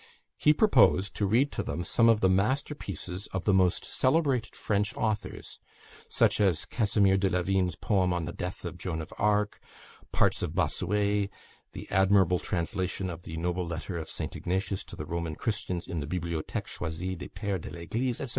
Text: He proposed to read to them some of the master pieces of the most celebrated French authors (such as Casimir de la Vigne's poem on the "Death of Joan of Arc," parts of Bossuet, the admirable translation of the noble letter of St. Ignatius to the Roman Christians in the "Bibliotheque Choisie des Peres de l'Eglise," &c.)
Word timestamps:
He 0.35 0.51
proposed 0.51 1.13
to 1.17 1.27
read 1.27 1.51
to 1.51 1.61
them 1.61 1.83
some 1.83 2.09
of 2.09 2.21
the 2.21 2.27
master 2.27 2.73
pieces 2.73 3.27
of 3.27 3.45
the 3.45 3.53
most 3.53 3.85
celebrated 3.85 4.55
French 4.55 4.95
authors 4.97 5.59
(such 6.09 6.41
as 6.41 6.65
Casimir 6.65 7.17
de 7.17 7.29
la 7.29 7.43
Vigne's 7.43 7.75
poem 7.75 8.11
on 8.11 8.25
the 8.25 8.31
"Death 8.33 8.65
of 8.65 8.79
Joan 8.79 8.99
of 9.03 9.13
Arc," 9.19 9.61
parts 10.11 10.41
of 10.41 10.55
Bossuet, 10.55 11.29
the 11.73 11.87
admirable 11.91 12.39
translation 12.39 13.11
of 13.11 13.21
the 13.21 13.37
noble 13.37 13.67
letter 13.67 13.95
of 13.99 14.09
St. 14.09 14.35
Ignatius 14.35 14.83
to 14.85 14.95
the 14.95 15.05
Roman 15.05 15.35
Christians 15.35 15.85
in 15.85 15.99
the 15.99 16.07
"Bibliotheque 16.07 16.65
Choisie 16.65 17.15
des 17.15 17.29
Peres 17.29 17.61
de 17.61 17.69
l'Eglise," 17.69 18.17
&c.) 18.17 18.25